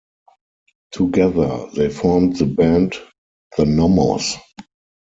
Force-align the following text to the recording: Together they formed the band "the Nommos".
Together 0.93 1.67
they 1.75 1.87
formed 1.91 2.35
the 2.37 2.45
band 2.47 2.95
"the 3.55 3.65
Nommos". 3.65 4.35